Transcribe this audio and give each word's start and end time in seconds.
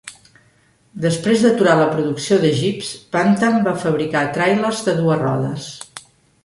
Després 1.03 1.43
d'aturar 1.43 1.75
la 1.81 1.85
producció 1.97 2.39
de 2.47 2.51
jeeps, 2.63 2.91
Bantam 3.15 3.61
va 3.69 3.75
fabricar 3.87 4.27
tràilers 4.39 4.85
de 4.91 4.99
dues 5.05 5.25
rodes. 5.29 5.71